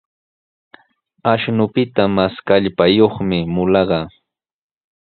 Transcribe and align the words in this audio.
Ashnupita 1.31 2.03
mas 2.15 2.33
kallpayuqmi 2.47 3.39
mulaqa. 3.53 3.99